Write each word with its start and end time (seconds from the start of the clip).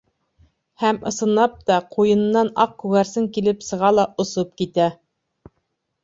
Һәм, 0.83 0.99
ысынлап 1.09 1.59
та, 1.67 1.75
ҡуйынынан 1.95 2.49
аҡ 2.63 2.73
күгәрсен 2.83 3.27
килеп 3.35 3.61
сыға 3.67 3.91
ла, 3.99 4.05
осоп 4.25 4.57
китә. 4.63 4.89